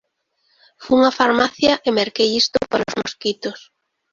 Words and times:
Fun 0.83 0.99
á 1.09 1.11
farmacia 1.19 1.73
e 1.87 1.89
merquei 1.97 2.29
isto 2.43 2.57
para 2.71 2.87
os 2.89 2.97
mosquitos. 3.01 3.59